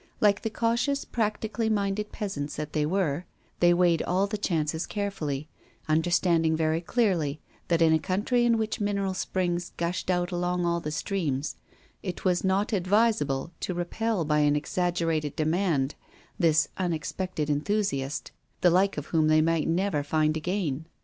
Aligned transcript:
Like 0.19 0.41
the 0.41 0.49
cautious, 0.49 1.05
practically 1.05 1.69
minded 1.69 2.11
peasants 2.11 2.55
that 2.55 2.73
they 2.73 2.87
were, 2.87 3.25
they 3.59 3.71
weighed 3.71 4.01
all 4.01 4.25
the 4.25 4.35
chances 4.35 4.87
carefully, 4.87 5.47
understanding 5.87 6.55
very 6.55 6.81
clearly 6.81 7.39
that 7.67 7.83
in 7.83 7.93
a 7.93 7.99
country 7.99 8.43
in 8.43 8.57
which 8.57 8.79
mineral 8.81 9.13
springs 9.13 9.73
gushed 9.77 10.09
out 10.09 10.31
along 10.31 10.65
all 10.65 10.79
the 10.79 10.89
streams, 10.89 11.55
it 12.01 12.25
was 12.25 12.43
not 12.43 12.73
advisable 12.73 13.51
to 13.59 13.75
repel 13.75 14.25
by 14.25 14.39
an 14.39 14.55
exaggerated 14.55 15.35
demand 15.35 15.93
this 16.39 16.67
unexpected 16.77 17.47
enthusiast, 17.47 18.31
the 18.61 18.71
like 18.71 18.97
of 18.97 19.05
whom 19.13 19.27
they 19.27 19.39
might 19.39 19.67
never 19.67 20.01
find 20.01 20.35
again. 20.35 20.87